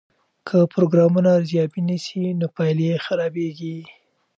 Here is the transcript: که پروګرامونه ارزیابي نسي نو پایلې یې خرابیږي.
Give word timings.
که 0.47 0.57
پروګرامونه 0.73 1.29
ارزیابي 1.37 1.81
نسي 1.87 2.23
نو 2.39 2.47
پایلې 2.55 2.85
یې 2.91 2.97
خرابیږي. 3.05 3.77